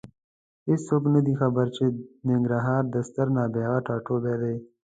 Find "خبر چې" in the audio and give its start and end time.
1.41-1.83